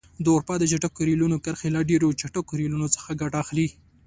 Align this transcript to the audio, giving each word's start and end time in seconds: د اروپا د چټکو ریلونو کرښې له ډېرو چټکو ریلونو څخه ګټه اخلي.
د 0.23 0.25
اروپا 0.33 0.55
د 0.59 0.63
چټکو 0.71 1.01
ریلونو 1.09 1.37
کرښې 1.43 1.69
له 1.75 1.81
ډېرو 1.89 2.07
چټکو 2.21 2.51
ریلونو 2.61 2.87
څخه 2.95 3.17
ګټه 3.21 3.37
اخلي. 3.43 3.67